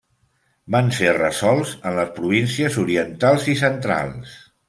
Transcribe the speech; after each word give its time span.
Van 0.75 0.87
ser 0.99 1.11
resolts 1.17 1.75
en 1.91 1.99
les 1.99 2.09
províncies 2.17 2.79
orientals 2.87 3.47
i 3.53 3.57
centrals. 3.63 4.35